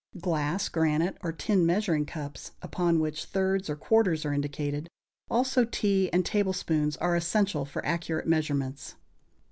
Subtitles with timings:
[0.19, 4.89] Glass, granite or tin measuring cups, upon which thirds or quarters are indicated,
[5.29, 8.95] also tea and tablespoons, are essential for accurate measurements.